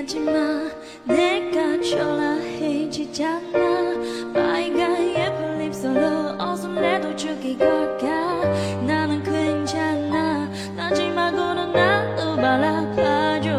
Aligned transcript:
내가 0.00 1.78
초라해지잖아. 1.82 3.52
빨간 4.32 5.10
예쁜 5.10 5.60
입술로 5.62 6.36
어설레도 6.38 7.14
죽이 7.16 7.58
걸까? 7.58 8.06
나는 8.86 9.22
괜찮아. 9.22 10.50
마지막으로 10.74 11.66
나도 11.66 12.34
바라봐줘. 12.36 13.50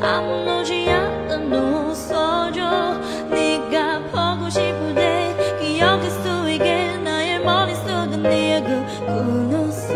아무렇지 0.00 0.88
않은 0.88 1.52
웃어줘. 1.52 3.00
네가 3.30 4.02
보고 4.12 4.48
싶은데 4.48 5.58
기억할 5.60 6.08
수 6.08 6.48
있게 6.48 6.96
나의 6.98 7.40
머릿속에 7.40 8.16
네가 8.18 8.86
꾸는 9.06 9.72
수 9.72 9.92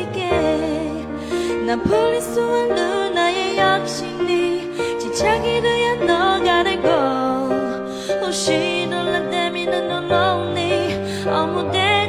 있게. 0.00 0.28
난 1.64 1.82
풀릴 1.82 2.20
수 2.20 2.42
없는 2.42 3.14
나의 3.14 3.58
욕심 3.58 4.09
lonely 11.26 11.30
아무 11.30 11.99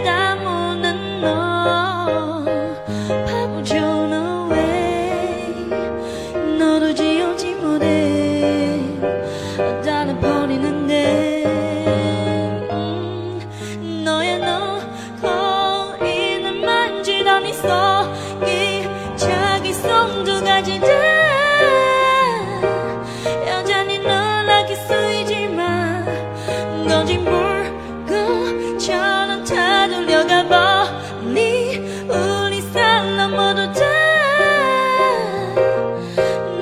바람처럼 28.81 29.43
타돌려가 29.43 30.47
버니 30.47 31.77
우리 32.07 32.61
사랑 32.73 33.31
모두 33.31 33.71
다 33.73 33.85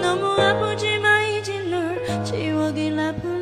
너무 0.01 0.25
아프지 0.41 0.99
마 0.99 1.21
이제 1.21 1.59
널 1.61 2.03
지워길 2.25 2.99
아픈 2.99 3.38